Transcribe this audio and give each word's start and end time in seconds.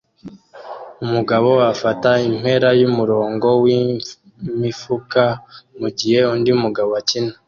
Umugabo 1.05 1.51
afata 1.73 2.09
impera 2.29 2.69
yumurongo 2.79 3.47
wimifuka 3.63 5.23
mugihe 5.79 6.19
undi 6.33 6.51
mugabo 6.63 6.91
akina 7.01 7.33